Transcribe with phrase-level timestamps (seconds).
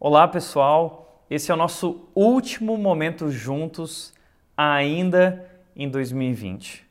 [0.00, 1.24] Olá, pessoal.
[1.28, 4.14] Esse é o nosso último momento juntos
[4.56, 6.86] ainda em 2020.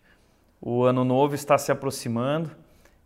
[0.60, 2.52] O ano novo está se aproximando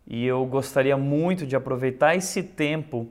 [0.04, 3.06] e eu gostaria muito de aproveitar esse tempo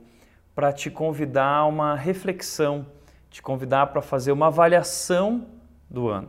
[0.54, 2.84] para te convidar a uma reflexão,
[3.30, 5.46] te convidar para fazer uma avaliação
[5.88, 6.28] do ano.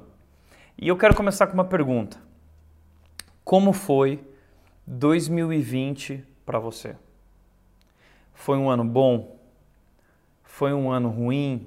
[0.77, 2.17] E eu quero começar com uma pergunta:
[3.43, 4.23] Como foi
[4.87, 6.95] 2020 para você?
[8.33, 9.32] Foi um ano bom?
[10.53, 11.65] Foi um ano ruim?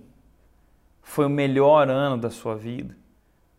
[1.03, 2.97] Foi o melhor ano da sua vida?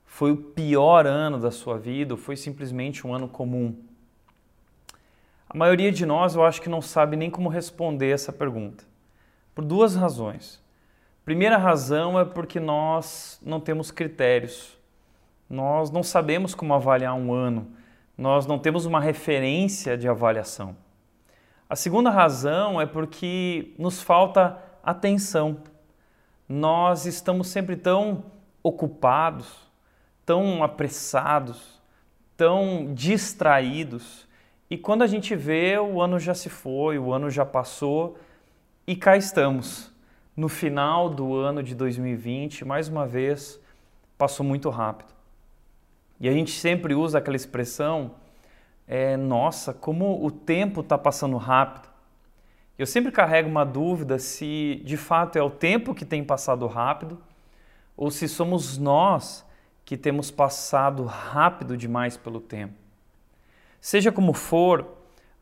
[0.06, 2.14] Foi o pior ano da sua vida?
[2.14, 3.76] Ou foi simplesmente um ano comum?
[5.50, 8.86] A maioria de nós eu acho que não sabe nem como responder essa pergunta.
[9.54, 10.64] Por duas razões.
[11.26, 14.78] Primeira razão é porque nós não temos critérios.
[15.50, 17.68] Nós não sabemos como avaliar um ano.
[18.18, 20.74] Nós não temos uma referência de avaliação.
[21.70, 25.58] A segunda razão é porque nos falta atenção.
[26.48, 28.24] Nós estamos sempre tão
[28.64, 29.48] ocupados,
[30.26, 31.82] tão apressados,
[32.38, 34.26] tão distraídos.
[34.70, 38.18] E quando a gente vê, o ano já se foi, o ano já passou
[38.86, 39.92] e cá estamos.
[40.36, 43.60] No final do ano de 2020, mais uma vez,
[44.18, 45.14] passou muito rápido.
[46.20, 48.12] E a gente sempre usa aquela expressão:
[48.88, 51.87] é, nossa, como o tempo está passando rápido.
[52.78, 57.18] Eu sempre carrego uma dúvida se de fato é o tempo que tem passado rápido
[57.96, 59.44] ou se somos nós
[59.84, 62.76] que temos passado rápido demais pelo tempo.
[63.82, 64.82] Seja como for,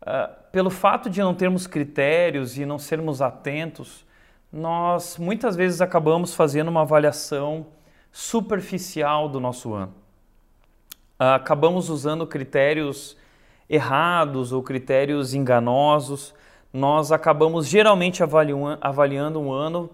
[0.02, 4.06] uh, pelo fato de não termos critérios e não sermos atentos,
[4.50, 7.68] nós muitas vezes acabamos fazendo uma avaliação
[8.14, 9.94] superficial do nosso ano.
[11.20, 13.18] Uh, acabamos usando critérios
[13.70, 16.34] errados ou critérios enganosos
[16.76, 18.22] nós acabamos geralmente
[18.82, 19.90] avaliando um ano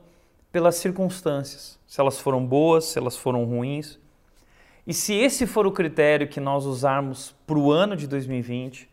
[0.51, 3.99] pelas circunstâncias, se elas foram boas, se elas foram ruins.
[4.88, 8.89] E se esse for o critério que nós usarmos para o ano de 2020,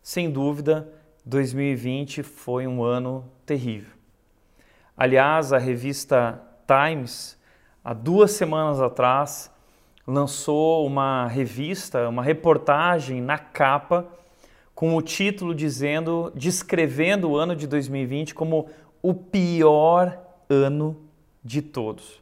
[0.00, 0.88] sem dúvida,
[1.26, 3.92] 2020 foi um ano terrível.
[4.96, 7.36] Aliás, a revista Times,
[7.84, 9.50] há duas semanas atrás,
[10.06, 14.06] lançou uma revista, uma reportagem na capa
[14.74, 18.68] com o título dizendo, descrevendo o ano de 2020 como
[19.00, 20.18] o pior
[20.48, 20.96] ano
[21.42, 22.20] de todos.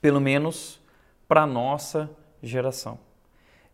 [0.00, 0.80] Pelo menos
[1.28, 2.10] para a nossa
[2.42, 2.98] geração.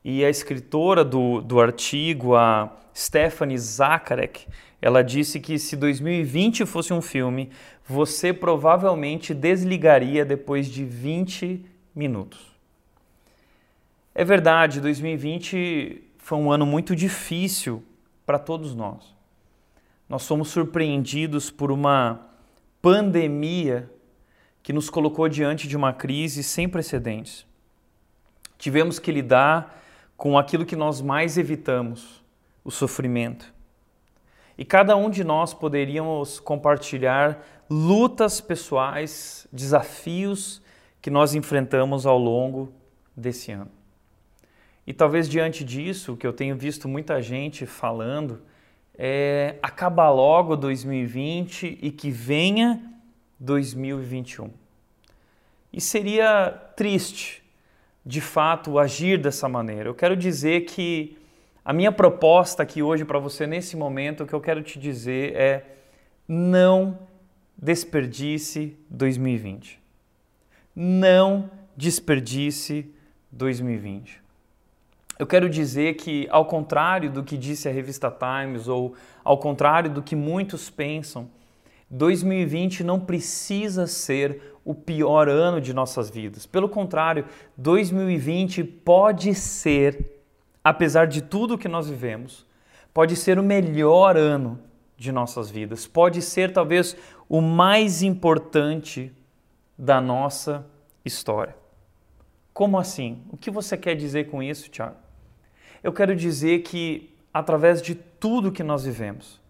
[0.05, 4.47] E a escritora do, do artigo, a Stephanie Zacharek,
[4.81, 7.51] ela disse que se 2020 fosse um filme,
[7.87, 11.65] você provavelmente desligaria depois de 20
[11.95, 12.51] minutos.
[14.15, 17.83] É verdade, 2020 foi um ano muito difícil
[18.25, 19.17] para todos nós.
[20.09, 22.25] Nós fomos surpreendidos por uma
[22.81, 23.91] pandemia
[24.63, 27.45] que nos colocou diante de uma crise sem precedentes.
[28.57, 29.83] Tivemos que lidar
[30.17, 32.23] com aquilo que nós mais evitamos,
[32.63, 33.53] o sofrimento.
[34.57, 40.63] E cada um de nós poderíamos compartilhar lutas pessoais, desafios
[41.03, 42.73] que nós enfrentamos ao longo
[43.17, 43.80] desse ano.
[44.91, 48.43] E talvez diante disso, que eu tenho visto muita gente falando,
[48.99, 52.83] é acabar logo 2020 e que venha
[53.39, 54.51] 2021.
[55.73, 57.41] E seria triste,
[58.05, 59.89] de fato, agir dessa maneira.
[59.89, 61.17] Eu quero dizer que
[61.65, 65.37] a minha proposta aqui hoje para você nesse momento, o que eu quero te dizer
[65.37, 65.67] é
[66.27, 66.99] não
[67.57, 69.79] desperdice 2020.
[70.75, 72.93] Não desperdice
[73.31, 74.30] 2020.
[75.21, 79.91] Eu quero dizer que, ao contrário do que disse a revista Times, ou ao contrário
[79.91, 81.29] do que muitos pensam,
[81.91, 86.47] 2020 não precisa ser o pior ano de nossas vidas.
[86.47, 87.27] Pelo contrário,
[87.59, 90.23] 2020 pode ser,
[90.65, 92.47] apesar de tudo que nós vivemos,
[92.95, 94.59] pode ser o melhor ano
[94.97, 95.87] de nossas vidas.
[95.87, 96.97] Pode ser talvez
[97.29, 99.13] o mais importante
[99.77, 100.67] da nossa
[101.05, 101.55] história.
[102.55, 103.23] Como assim?
[103.31, 105.10] O que você quer dizer com isso, Tiago?
[105.83, 109.41] Eu quero dizer que, através de tudo que nós vivemos,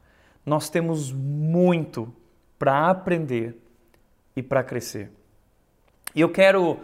[0.46, 2.12] nós temos muito
[2.58, 3.56] para aprender
[4.36, 5.10] e para crescer.
[6.14, 6.78] E eu quero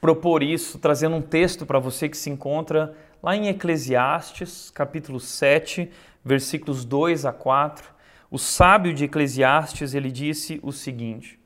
[0.00, 5.90] propor isso trazendo um texto para você que se encontra lá em Eclesiastes, capítulo 7,
[6.24, 7.92] versículos 2 a 4.
[8.30, 11.40] O sábio de Eclesiastes, ele disse o seguinte: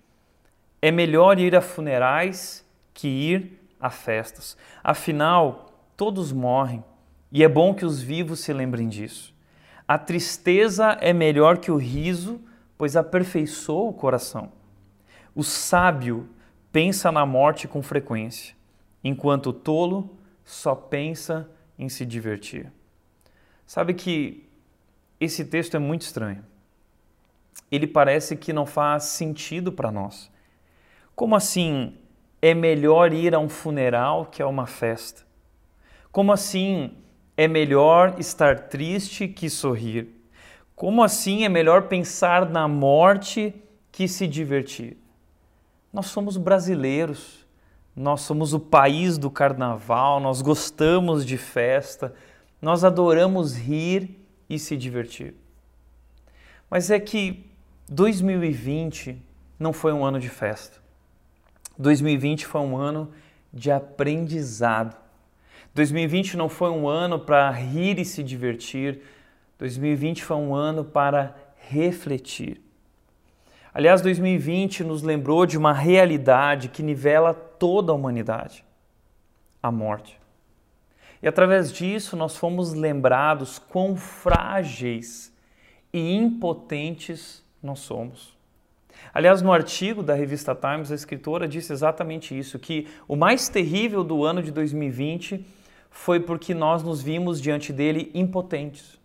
[0.81, 4.57] É melhor ir a funerais que ir a festas.
[4.85, 5.67] Afinal,
[5.97, 6.85] todos morrem
[7.31, 9.35] e é bom que os vivos se lembrem disso.
[9.87, 12.41] A tristeza é melhor que o riso,
[12.77, 14.53] pois aperfeiçoa o coração.
[15.35, 16.29] O sábio
[16.73, 18.55] pensa na morte com frequência,
[19.03, 22.73] enquanto o tolo só pensa em se divertir.
[23.67, 24.49] Sabe que
[25.21, 26.45] esse texto é muito estranho.
[27.71, 30.31] Ele parece que não faz sentido para nós.
[31.15, 31.97] Como assim
[32.41, 35.23] é melhor ir a um funeral que a uma festa?
[36.13, 36.95] Como assim
[37.37, 40.09] é melhor estar triste que sorrir?
[40.75, 43.55] Como assim é melhor pensar na morte
[43.91, 44.97] que se divertir?
[45.93, 47.47] Nós somos brasileiros,
[47.95, 52.15] nós somos o país do carnaval, nós gostamos de festa,
[52.61, 54.19] nós adoramos rir
[54.49, 55.35] e se divertir.
[56.69, 57.49] Mas é que
[57.89, 59.23] 2020
[59.59, 60.79] não foi um ano de festa.
[61.79, 63.11] 2020 foi um ano
[63.53, 64.97] de aprendizado.
[65.77, 69.03] 2020 não foi um ano para rir e se divertir.
[69.59, 71.37] 2020 foi um ano para
[71.69, 72.63] refletir.
[73.75, 78.65] Aliás, 2020 nos lembrou de uma realidade que nivela toda a humanidade:
[79.63, 80.19] a morte.
[81.23, 85.31] E através disso nós fomos lembrados quão frágeis
[85.93, 88.35] e impotentes nós somos.
[89.13, 94.03] Aliás, no artigo da revista Times, a escritora disse exatamente isso: que o mais terrível
[94.03, 95.45] do ano de 2020
[95.97, 99.01] foi porque nós nos vimos diante dele impotentes.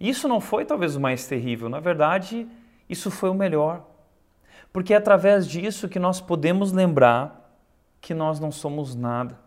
[0.00, 2.46] Isso não foi talvez o mais terrível, na verdade,
[2.88, 3.84] isso foi o melhor.
[4.72, 7.58] Porque é através disso que nós podemos lembrar
[8.00, 9.38] que nós não somos nada.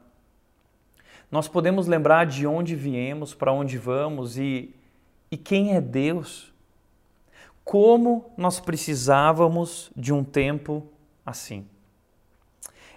[1.32, 4.76] Nós podemos lembrar de onde viemos, para onde vamos e,
[5.32, 6.54] e quem é Deus.
[7.64, 10.86] Como nós precisávamos de um tempo
[11.26, 11.66] assim.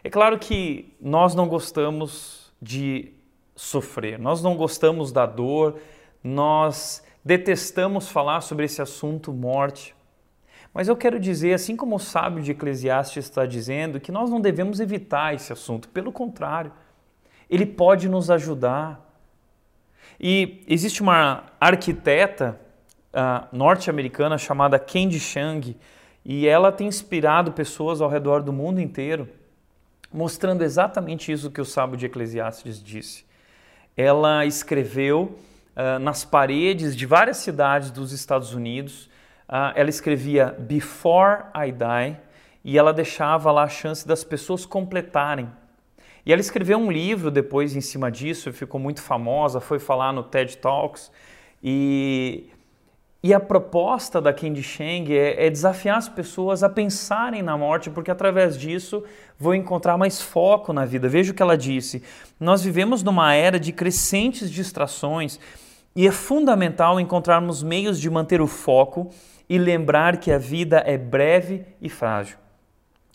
[0.05, 3.15] É claro que nós não gostamos de
[3.61, 5.79] sofrer, nós não gostamos da dor,
[6.25, 9.95] nós detestamos falar sobre esse assunto morte.
[10.73, 14.41] Mas eu quero dizer, assim como o sábio de Eclesiastes está dizendo, que nós não
[14.41, 16.73] devemos evitar esse assunto, pelo contrário,
[17.51, 19.07] ele pode nos ajudar.
[20.19, 22.59] E existe uma arquiteta
[23.13, 25.77] uh, norte-americana chamada Candy Chang,
[26.25, 29.29] e ela tem inspirado pessoas ao redor do mundo inteiro,
[30.11, 33.29] mostrando exatamente isso que o sábio de Eclesiastes disse.
[34.01, 35.39] Ela escreveu
[35.77, 39.11] uh, nas paredes de várias cidades dos Estados Unidos
[39.51, 42.17] uh, ela escrevia Before I Die
[42.65, 45.51] e ela deixava lá a chance das pessoas completarem.
[46.25, 50.23] E ela escreveu um livro depois em cima disso, ficou muito famosa, foi falar no
[50.23, 51.11] TED Talks.
[51.63, 52.49] E,
[53.23, 57.91] e a proposta da Candy Cheng é, é desafiar as pessoas a pensarem na morte,
[57.91, 59.05] porque através disso
[59.39, 61.09] vão encontrar mais foco na vida.
[61.09, 62.03] Veja o que ela disse:
[62.39, 65.39] Nós vivemos numa era de crescentes distrações
[65.95, 69.11] e é fundamental encontrarmos meios de manter o foco
[69.49, 72.39] e lembrar que a vida é breve e frágil.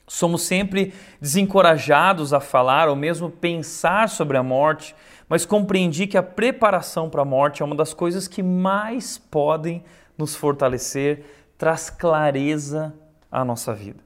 [0.08, 4.96] Somos sempre desencorajados a falar ou mesmo pensar sobre a morte,
[5.28, 9.84] mas compreendi que a preparação para a morte é uma das coisas que mais podem
[10.18, 11.26] nos fortalecer,
[11.58, 12.94] traz clareza
[13.32, 14.04] à nossa vida.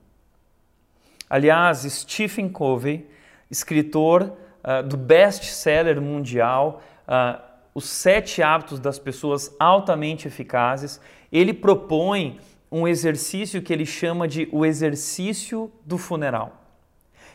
[1.29, 3.07] Aliás, Stephen Covey,
[3.51, 7.39] escritor uh, do best-seller mundial, uh,
[7.75, 10.99] Os Sete Hábitos das Pessoas Altamente Eficazes,
[11.31, 12.39] ele propõe
[12.71, 16.53] um exercício que ele chama de o exercício do funeral.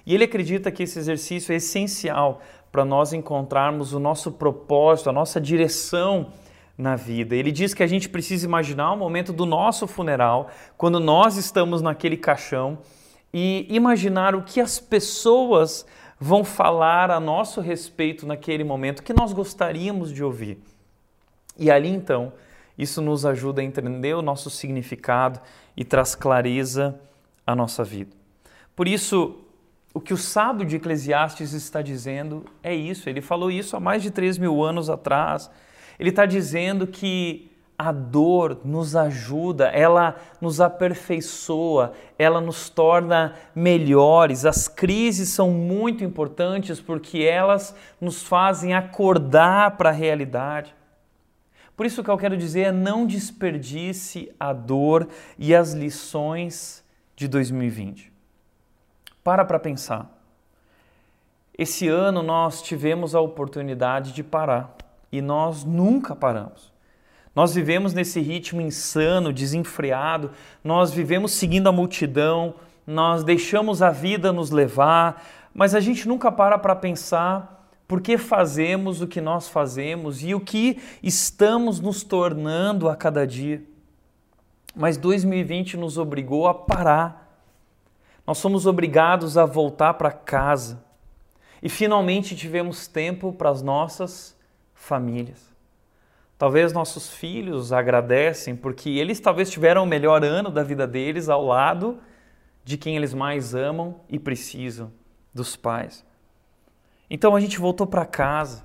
[0.07, 5.13] E ele acredita que esse exercício é essencial para nós encontrarmos o nosso propósito, a
[5.13, 6.31] nossa direção
[6.77, 7.35] na vida.
[7.35, 11.81] Ele diz que a gente precisa imaginar o momento do nosso funeral, quando nós estamos
[11.81, 12.79] naquele caixão,
[13.33, 15.87] e imaginar o que as pessoas
[16.21, 20.59] vão falar a nosso respeito naquele momento que nós gostaríamos de ouvir.
[21.59, 22.33] E ali então
[22.77, 25.41] isso nos ajuda a entender o nosso significado
[25.77, 26.99] e traz clareza
[27.47, 28.11] à nossa vida.
[28.75, 29.39] Por isso,
[29.93, 33.09] o que o sábio de Eclesiastes está dizendo é isso.
[33.09, 35.49] Ele falou isso há mais de 3 mil anos atrás.
[35.99, 44.45] Ele está dizendo que a dor nos ajuda, ela nos aperfeiçoa, ela nos torna melhores.
[44.45, 50.75] As crises são muito importantes porque elas nos fazem acordar para a realidade.
[51.77, 56.85] Por isso o que eu quero dizer é não desperdice a dor e as lições
[57.17, 58.13] de 2020.
[59.23, 60.11] Para para pensar.
[61.57, 64.77] Esse ano nós tivemos a oportunidade de parar
[65.11, 66.73] e nós nunca paramos.
[67.35, 70.31] Nós vivemos nesse ritmo insano, desenfreado,
[70.63, 72.55] nós vivemos seguindo a multidão,
[72.87, 78.17] nós deixamos a vida nos levar, mas a gente nunca para para pensar por que
[78.17, 83.63] fazemos o que nós fazemos e o que estamos nos tornando a cada dia.
[84.75, 87.39] Mas 2020 nos obrigou a parar.
[88.27, 90.83] Nós somos obrigados a voltar para casa
[91.63, 94.37] e finalmente tivemos tempo para as nossas
[94.73, 95.55] famílias.
[96.37, 101.45] Talvez nossos filhos agradecem porque eles talvez tiveram o melhor ano da vida deles ao
[101.45, 101.99] lado
[102.65, 104.91] de quem eles mais amam e precisam,
[105.33, 106.05] dos pais.
[107.15, 108.65] Então a gente voltou para casa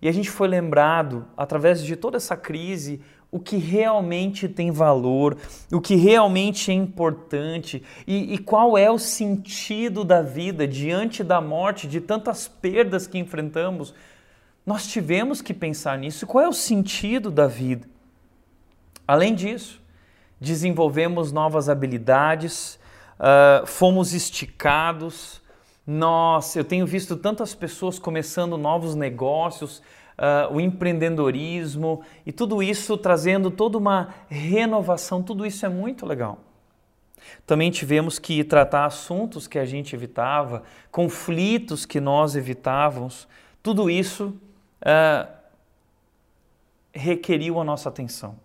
[0.00, 3.00] e a gente foi lembrado, através de toda essa crise,
[3.32, 5.36] o que realmente tem valor,
[5.72, 11.40] o que realmente é importante e, e, qual é o sentido da vida diante da
[11.40, 13.92] morte, de tantas perdas que enfrentamos.
[14.64, 16.28] Nós tivemos que pensar nisso.
[16.28, 17.88] Qual é o sentido da vida?
[19.04, 19.82] Além disso,
[20.40, 22.78] desenvolvemos novas habilidades,
[23.18, 25.42] uh, fomos esticados.
[25.90, 29.78] Nossa, eu tenho visto tantas pessoas começando novos negócios,
[30.18, 36.40] uh, o empreendedorismo e tudo isso trazendo toda uma renovação, tudo isso é muito legal.
[37.46, 43.26] Também tivemos que tratar assuntos que a gente evitava, conflitos que nós evitávamos,
[43.62, 44.38] tudo isso
[44.82, 45.26] uh,
[46.92, 48.38] requeriu a nossa atenção.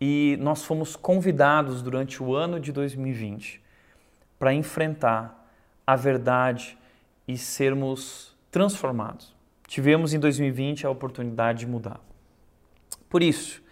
[0.00, 3.62] E nós fomos convidados durante o ano de 2020
[4.36, 5.38] para enfrentar
[5.88, 6.76] a verdade
[7.26, 12.00] e sermos transformados tivemos em 2020 a oportunidade de mudar.
[13.08, 13.62] Por isso,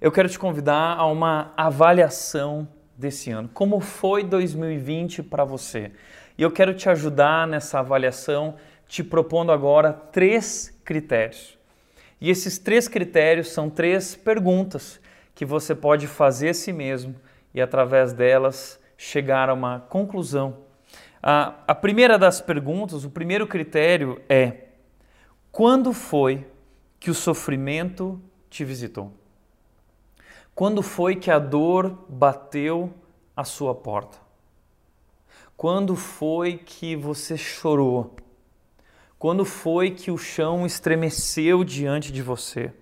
[0.00, 3.48] eu quero te convidar a uma avaliação desse ano.
[3.52, 5.92] Como foi 2020 para você?
[6.36, 11.58] E eu quero te ajudar nessa avaliação, te propondo agora três critérios.
[12.20, 14.98] E esses três critérios são três perguntas
[15.34, 17.14] que você pode fazer a si mesmo
[17.54, 20.67] e, através delas, chegar a uma conclusão.
[21.22, 24.68] A, a primeira das perguntas, o primeiro critério é
[25.50, 26.46] quando foi
[27.00, 29.12] que o sofrimento te visitou?
[30.54, 32.92] Quando foi que a dor bateu
[33.36, 34.18] à sua porta?
[35.56, 38.14] Quando foi que você chorou?
[39.18, 42.72] Quando foi que o chão estremeceu diante de você?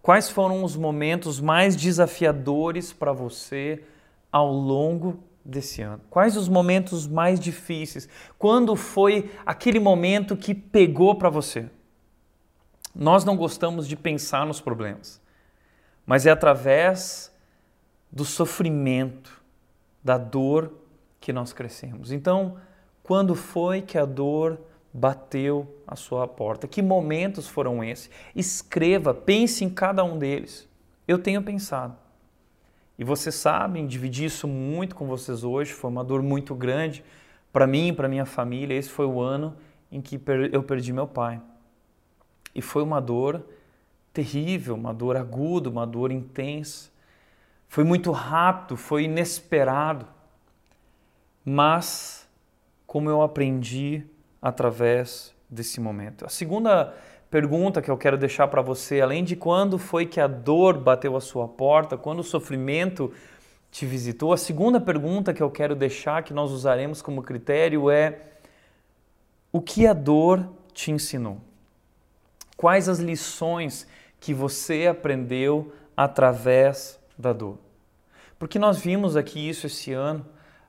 [0.00, 3.84] Quais foram os momentos mais desafiadores para você
[4.32, 6.02] ao longo desse ano?
[6.10, 8.06] Quais os momentos mais difíceis?
[8.38, 11.70] Quando foi aquele momento que pegou para você?
[12.94, 15.20] Nós não gostamos de pensar nos problemas,
[16.04, 17.34] mas é através
[18.12, 19.42] do sofrimento,
[20.04, 20.72] da dor
[21.20, 22.12] que nós crescemos.
[22.12, 22.56] Então,
[23.02, 24.60] quando foi que a dor
[24.92, 26.66] bateu à sua porta?
[26.66, 28.10] Que momentos foram esses?
[28.34, 30.68] Escreva, pense em cada um deles.
[31.06, 31.96] Eu tenho pensado.
[32.98, 37.04] E vocês sabem, dividir isso muito com vocês hoje, foi uma dor muito grande
[37.52, 38.74] para mim, para minha família.
[38.74, 39.56] Esse foi o ano
[39.90, 40.20] em que
[40.52, 41.40] eu perdi meu pai.
[42.54, 43.44] E foi uma dor
[44.12, 46.90] terrível, uma dor aguda, uma dor intensa.
[47.68, 50.04] Foi muito rápido, foi inesperado.
[51.44, 52.28] Mas
[52.86, 54.04] como eu aprendi
[54.42, 56.24] através desse momento.
[56.24, 56.94] A segunda
[57.30, 61.16] pergunta que eu quero deixar para você, além de quando foi que a dor bateu
[61.16, 63.12] a sua porta, quando o sofrimento
[63.70, 68.22] te visitou, a segunda pergunta que eu quero deixar, que nós usaremos como critério, é:
[69.52, 71.38] o que a dor te ensinou?
[72.56, 73.86] Quais as lições
[74.18, 77.58] que você aprendeu através da dor?
[78.38, 80.24] Porque nós vimos aqui isso esse ano,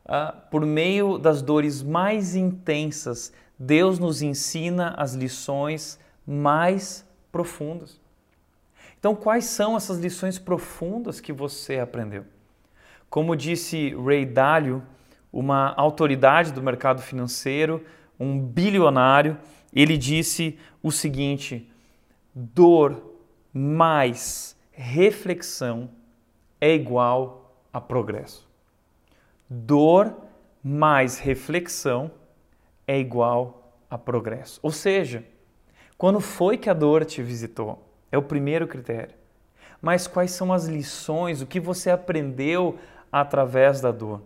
[0.06, 6.00] uh, por meio das dores mais intensas, Deus nos ensina as lições
[6.30, 8.00] mais profundas.
[9.00, 12.24] Então, quais são essas lições profundas que você aprendeu?
[13.10, 14.84] Como disse Ray Dalio,
[15.34, 17.84] uma autoridade do mercado financeiro,
[18.20, 19.40] um bilionário,
[19.74, 21.68] ele disse o seguinte:
[22.36, 23.16] dor
[23.52, 25.90] mais reflexão
[26.62, 28.48] é igual a progresso.
[29.50, 30.16] Dor
[30.64, 32.12] mais reflexão
[32.86, 34.60] é igual a progresso.
[34.62, 35.26] Ou seja,
[36.00, 37.84] quando foi que a dor te visitou?
[38.10, 39.13] É o primeiro critério.
[39.82, 42.79] Mas quais são as lições, o que você aprendeu
[43.12, 44.22] através da dor?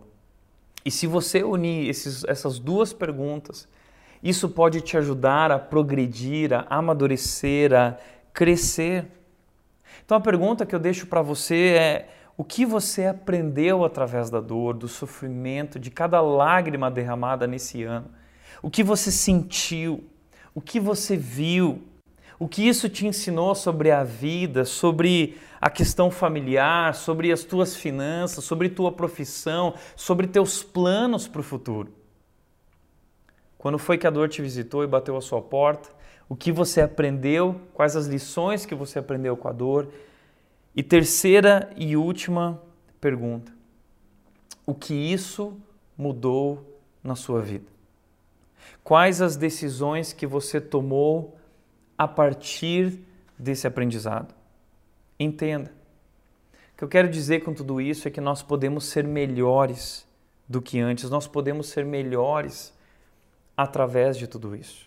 [0.84, 3.66] E se você unir esses, essas duas perguntas,
[4.22, 7.98] isso pode te ajudar a progredir, a amadurecer, a
[8.32, 9.06] crescer.
[10.04, 14.40] Então a pergunta que eu deixo para você é: o que você aprendeu através da
[14.40, 18.08] dor, do sofrimento, de cada lágrima derramada nesse ano?
[18.62, 20.04] O que você sentiu?
[20.54, 21.82] O que você viu,
[22.38, 27.74] o que isso te ensinou sobre a vida, sobre a questão familiar, sobre as tuas
[27.74, 31.92] finanças, sobre tua profissão, sobre teus planos para o futuro.
[33.58, 35.88] Quando foi que a dor te visitou e bateu a sua porta?
[36.28, 37.60] O que você aprendeu?
[37.72, 39.88] Quais as lições que você aprendeu com a dor?
[40.76, 42.60] E terceira e última
[43.00, 43.52] pergunta:
[44.66, 45.56] o que isso
[45.96, 47.73] mudou na sua vida.
[48.84, 51.38] Quais as decisões que você tomou
[51.96, 53.00] a partir
[53.38, 54.34] desse aprendizado?
[55.18, 55.72] Entenda.
[56.74, 60.06] O que eu quero dizer com tudo isso é que nós podemos ser melhores
[60.46, 62.74] do que antes, nós podemos ser melhores
[63.56, 64.86] através de tudo isso.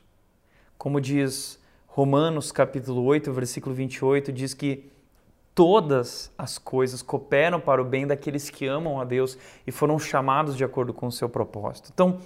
[0.77, 4.91] Como diz Romanos capítulo 8, versículo 28, diz que
[5.55, 9.35] todas as coisas cooperam para o bem daqueles que amam a Deus
[9.65, 11.89] e foram chamados de acordo com o seu propósito.
[11.91, 12.19] Então,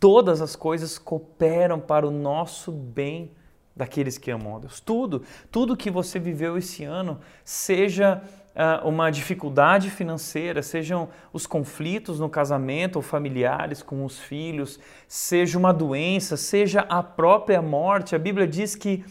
[0.00, 3.30] todas as coisas cooperam para o nosso bem
[3.74, 4.80] daqueles que amam a Deus.
[4.80, 8.20] Tudo, tudo que você viveu esse ano, seja
[8.54, 15.56] uh, uma dificuldade financeira, sejam os conflitos no casamento ou familiares com os filhos, seja
[15.56, 19.04] uma doença, seja a própria morte, a Bíblia diz que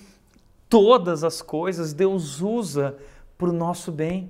[0.68, 2.98] todas as coisas Deus usa
[3.38, 4.30] para o nosso bem.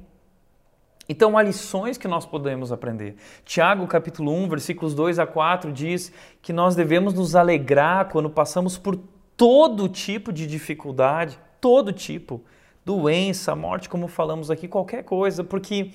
[1.09, 3.15] Então há lições que nós podemos aprender.
[3.45, 6.11] Tiago capítulo 1, versículos 2 a 4 diz
[6.41, 8.99] que nós devemos nos alegrar quando passamos por
[9.37, 12.43] todo tipo de dificuldade, todo tipo,
[12.83, 15.91] doença, morte, como falamos aqui, qualquer coisa, porque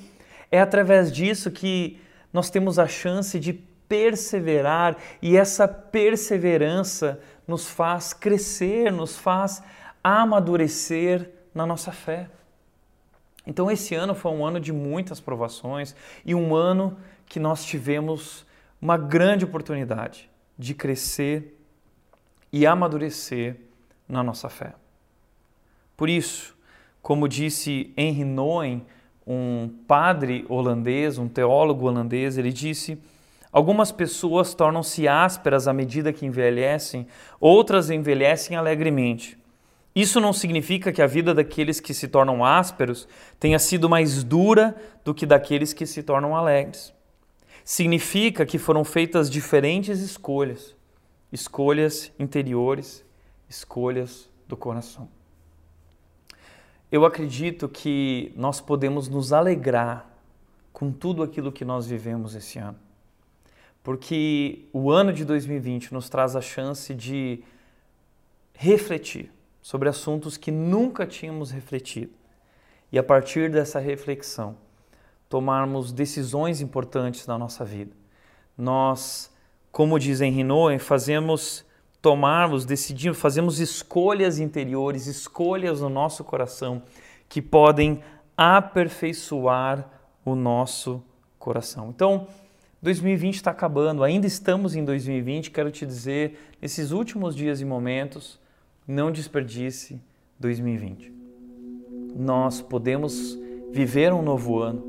[0.51, 2.01] é através disso que
[2.33, 9.63] nós temos a chance de perseverar e essa perseverança nos faz crescer, nos faz
[10.03, 12.31] amadurecer na nossa fé.
[13.47, 15.95] Então, esse ano foi um ano de muitas provações
[16.25, 16.97] e um ano
[17.27, 18.47] que nós tivemos
[18.81, 21.59] uma grande oportunidade de crescer
[22.53, 23.57] e amadurecer
[24.09, 24.75] na nossa fé.
[25.97, 26.57] Por isso,
[27.01, 28.85] como disse Henry Nouwen,
[29.27, 32.99] um padre holandês, um teólogo holandês, ele disse:
[33.53, 37.07] Algumas pessoas tornam-se ásperas à medida que envelhecem,
[37.41, 39.39] outras envelhecem alegremente.
[39.95, 43.07] Isso não significa que a vida daqueles que se tornam ásperos
[43.39, 46.95] tenha sido mais dura do que daqueles que se tornam alegres.
[47.65, 50.75] Significa que foram feitas diferentes escolhas,
[51.31, 53.05] escolhas interiores,
[53.49, 55.09] escolhas do coração.
[56.91, 60.11] Eu acredito que nós podemos nos alegrar
[60.73, 62.79] com tudo aquilo que nós vivemos esse ano.
[63.83, 67.43] Porque o ano de 2020 nos traz a chance de
[68.55, 69.31] refletir
[69.63, 72.13] sobre assuntos que nunca tínhamos refletido.
[72.91, 74.57] E a partir dessa reflexão,
[75.29, 77.97] tomarmos decisões importantes na nossa vida.
[78.59, 79.33] Nós,
[79.71, 81.65] como diz Henry Nouwen, fazemos
[82.03, 86.83] tomarmos, decidimos, fazemos escolhas interiores, escolhas no nosso coração
[87.29, 88.03] que podem
[88.37, 89.89] aperfeiçoar
[90.25, 91.03] o nosso
[91.39, 91.89] coração.
[91.89, 92.27] Então,
[92.83, 95.53] 2020 está acabando, ainda estamos em 2020.
[95.53, 98.42] Quero te dizer, nesses últimos dias e momentos,
[98.87, 100.01] não desperdice
[100.41, 101.13] 2020.
[102.17, 103.39] Nós podemos
[103.71, 104.85] viver um novo ano,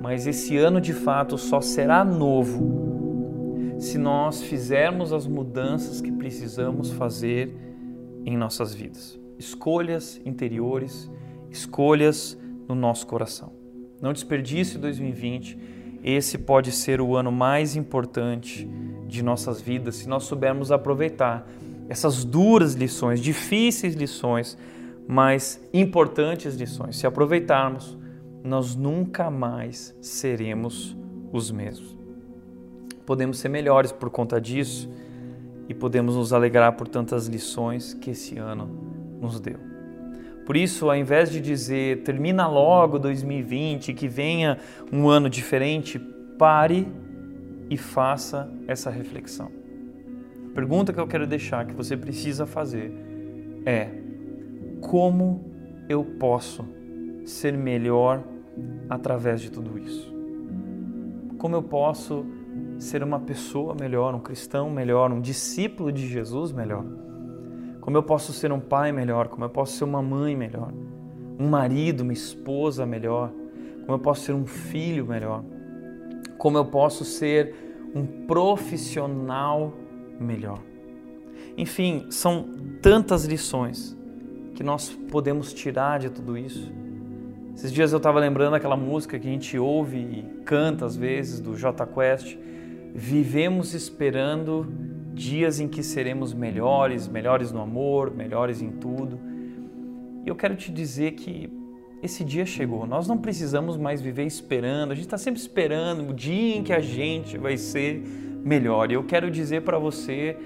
[0.00, 2.78] mas esse ano de fato só será novo
[3.78, 7.54] se nós fizermos as mudanças que precisamos fazer
[8.24, 9.18] em nossas vidas.
[9.38, 11.10] Escolhas interiores,
[11.50, 12.36] escolhas
[12.66, 13.52] no nosso coração.
[14.00, 15.58] Não desperdice 2020.
[16.02, 18.68] Esse pode ser o ano mais importante
[19.06, 21.46] de nossas vidas se nós soubermos aproveitar
[21.88, 24.58] essas duras lições, difíceis lições,
[25.06, 26.96] mas importantes lições.
[26.96, 27.96] Se aproveitarmos,
[28.44, 30.96] nós nunca mais seremos
[31.32, 31.96] os mesmos.
[33.06, 34.90] Podemos ser melhores por conta disso
[35.66, 38.68] e podemos nos alegrar por tantas lições que esse ano
[39.18, 39.58] nos deu.
[40.44, 44.58] Por isso, ao invés de dizer termina logo 2020, que venha
[44.92, 45.98] um ano diferente,
[46.38, 46.86] pare
[47.70, 49.57] e faça essa reflexão
[50.58, 52.92] pergunta que eu quero deixar, que você precisa fazer,
[53.64, 53.90] é:
[54.80, 55.44] como
[55.88, 56.64] eu posso
[57.24, 58.24] ser melhor
[58.90, 60.12] através de tudo isso?
[61.38, 62.26] Como eu posso
[62.76, 66.84] ser uma pessoa melhor, um cristão melhor, um discípulo de Jesus melhor?
[67.80, 69.28] Como eu posso ser um pai melhor?
[69.28, 70.72] Como eu posso ser uma mãe melhor?
[71.38, 73.30] Um marido, uma esposa melhor?
[73.86, 75.44] Como eu posso ser um filho melhor?
[76.36, 77.54] Como eu posso ser
[77.94, 79.87] um profissional melhor?
[80.18, 80.60] Melhor.
[81.56, 82.48] Enfim, são
[82.80, 83.96] tantas lições
[84.54, 86.72] que nós podemos tirar de tudo isso.
[87.54, 91.40] Esses dias eu estava lembrando aquela música que a gente ouve e canta às vezes
[91.40, 92.36] do J Quest.
[92.94, 94.66] Vivemos esperando
[95.12, 99.18] dias em que seremos melhores, melhores no amor, melhores em tudo.
[100.24, 101.52] E eu quero te dizer que
[102.00, 102.86] esse dia chegou.
[102.86, 104.92] Nós não precisamos mais viver esperando.
[104.92, 108.02] A gente está sempre esperando o dia em que a gente vai ser
[108.48, 108.90] melhor.
[108.90, 110.36] E eu quero dizer para você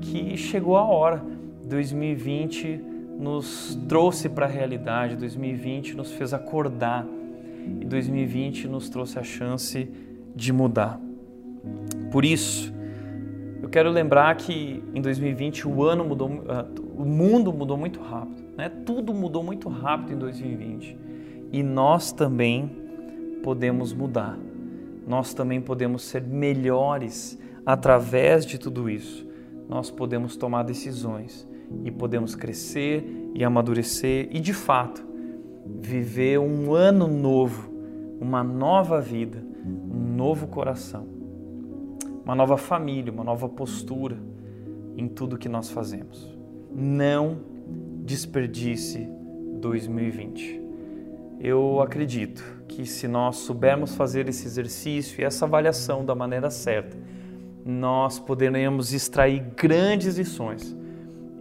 [0.00, 1.22] que chegou a hora.
[1.68, 2.80] 2020
[3.18, 7.06] nos trouxe para a realidade, 2020 nos fez acordar
[7.80, 9.88] e 2020 nos trouxe a chance
[10.34, 10.98] de mudar.
[12.10, 12.72] Por isso,
[13.62, 18.42] eu quero lembrar que em 2020 o ano mudou, ah, o mundo mudou muito rápido,
[18.56, 18.70] né?
[18.84, 20.98] Tudo mudou muito rápido em 2020
[21.52, 22.70] e nós também
[23.42, 24.38] podemos mudar.
[25.06, 29.26] Nós também podemos ser melhores através de tudo isso.
[29.68, 31.48] Nós podemos tomar decisões
[31.84, 35.04] e podemos crescer e amadurecer e de fato
[35.80, 37.70] viver um ano novo,
[38.20, 41.06] uma nova vida, um novo coração,
[42.24, 44.18] uma nova família, uma nova postura
[44.96, 46.36] em tudo que nós fazemos.
[46.74, 47.38] Não
[48.04, 49.08] desperdice
[49.60, 50.60] 2020.
[51.38, 56.98] Eu acredito que se nós soubermos fazer esse exercício e essa avaliação da maneira certa,
[57.70, 60.76] nós poderemos extrair grandes lições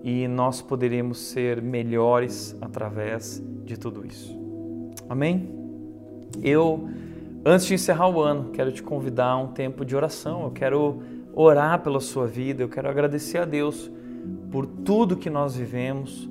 [0.03, 4.37] e nós poderemos ser melhores através de tudo isso.
[5.09, 5.49] Amém?
[6.41, 6.87] Eu,
[7.43, 10.43] antes de encerrar o ano, quero te convidar a um tempo de oração.
[10.43, 11.01] Eu quero
[11.33, 13.91] orar pela sua vida, eu quero agradecer a Deus
[14.51, 16.29] por tudo que nós vivemos,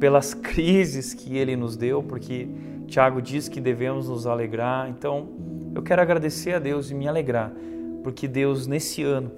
[0.00, 2.48] pelas crises que Ele nos deu, porque
[2.86, 4.88] Tiago diz que devemos nos alegrar.
[4.88, 5.28] Então,
[5.74, 7.52] eu quero agradecer a Deus e me alegrar,
[8.04, 9.32] porque Deus, nesse ano,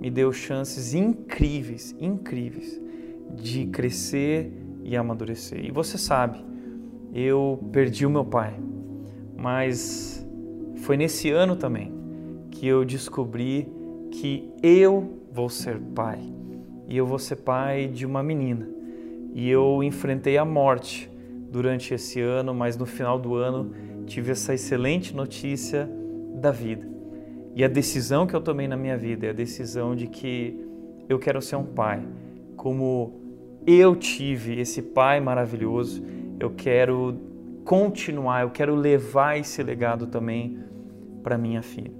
[0.00, 2.80] me deu chances incríveis, incríveis
[3.34, 4.52] de crescer
[4.84, 5.64] e amadurecer.
[5.64, 6.38] E você sabe,
[7.12, 8.54] eu perdi o meu pai,
[9.36, 10.24] mas
[10.76, 11.92] foi nesse ano também
[12.52, 13.68] que eu descobri
[14.12, 16.20] que eu vou ser pai.
[16.86, 18.68] E eu vou ser pai de uma menina.
[19.34, 21.10] E eu enfrentei a morte
[21.50, 23.72] durante esse ano, mas no final do ano
[24.06, 25.90] tive essa excelente notícia
[26.34, 26.91] da vida.
[27.54, 30.58] E a decisão que eu tomei na minha vida é a decisão de que
[31.08, 32.02] eu quero ser um pai,
[32.56, 33.20] como
[33.66, 36.02] eu tive esse pai maravilhoso,
[36.40, 37.16] eu quero
[37.64, 40.58] continuar, eu quero levar esse legado também
[41.22, 41.92] para minha filha.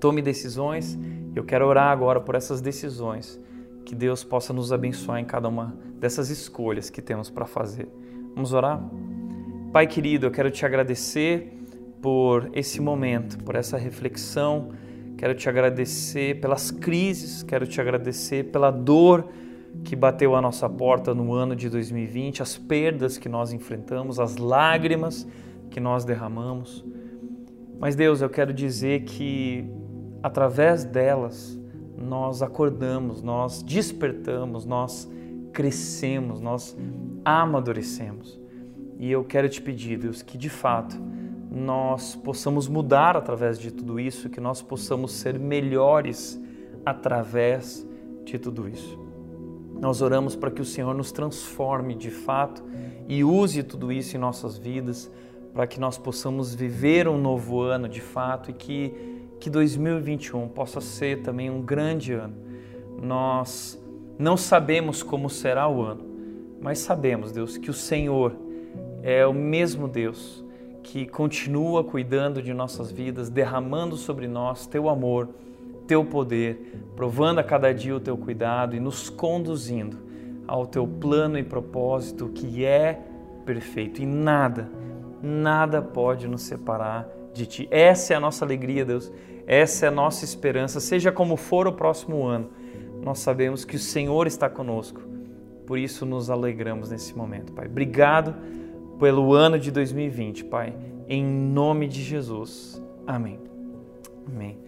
[0.00, 0.98] Tome decisões,
[1.34, 3.40] eu quero orar agora por essas decisões,
[3.84, 7.88] que Deus possa nos abençoar em cada uma dessas escolhas que temos para fazer.
[8.34, 8.82] Vamos orar?
[9.72, 11.55] Pai querido, eu quero te agradecer
[12.06, 14.68] por esse momento, por essa reflexão.
[15.18, 19.26] Quero te agradecer pelas crises, quero te agradecer pela dor
[19.82, 24.36] que bateu a nossa porta no ano de 2020, as perdas que nós enfrentamos, as
[24.36, 25.26] lágrimas
[25.68, 26.84] que nós derramamos.
[27.76, 29.68] Mas Deus, eu quero dizer que
[30.22, 31.58] através delas
[31.98, 35.10] nós acordamos, nós despertamos, nós
[35.52, 36.76] crescemos, nós
[37.24, 38.40] amadurecemos.
[38.96, 40.96] E eu quero te pedir, Deus, que de fato
[41.56, 46.38] nós possamos mudar através de tudo isso, que nós possamos ser melhores
[46.84, 47.88] através
[48.26, 48.98] de tudo isso.
[49.80, 52.62] Nós oramos para que o Senhor nos transforme de fato
[53.08, 55.10] e use tudo isso em nossas vidas,
[55.54, 58.92] para que nós possamos viver um novo ano de fato e que,
[59.40, 62.34] que 2021 possa ser também um grande ano.
[63.00, 63.82] Nós
[64.18, 66.04] não sabemos como será o ano,
[66.60, 68.36] mas sabemos, Deus, que o Senhor
[69.02, 70.44] é o mesmo Deus
[70.86, 75.28] que continua cuidando de nossas vidas, derramando sobre nós teu amor
[75.86, 79.98] teu poder, provando a cada dia o teu cuidado e nos conduzindo
[80.46, 83.00] ao teu plano e propósito que é
[83.44, 84.02] perfeito.
[84.02, 84.68] E nada,
[85.22, 87.68] nada pode nos separar de ti.
[87.70, 89.12] Essa é a nossa alegria, Deus.
[89.46, 90.80] Essa é a nossa esperança.
[90.80, 92.50] Seja como for o próximo ano,
[93.02, 95.00] nós sabemos que o Senhor está conosco.
[95.66, 97.66] Por isso nos alegramos nesse momento, Pai.
[97.66, 98.34] Obrigado
[98.98, 100.74] pelo ano de 2020, Pai.
[101.08, 102.82] Em nome de Jesus.
[103.06, 103.38] Amém.
[104.26, 104.58] Amém.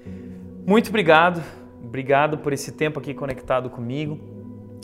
[0.66, 1.42] Muito obrigado,
[1.82, 4.18] obrigado por esse tempo aqui conectado comigo.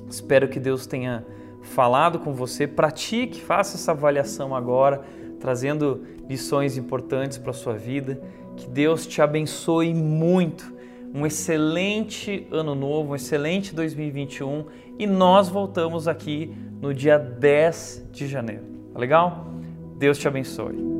[0.09, 1.25] Espero que Deus tenha
[1.63, 2.67] falado com você.
[2.67, 5.03] Pratique, faça essa avaliação agora,
[5.39, 8.21] trazendo lições importantes para a sua vida.
[8.57, 10.73] Que Deus te abençoe muito.
[11.15, 14.65] Um excelente ano novo, um excelente 2021
[14.99, 18.74] e nós voltamos aqui no dia 10 de janeiro.
[18.95, 19.45] Tá legal?
[19.99, 20.94] Deus te abençoe.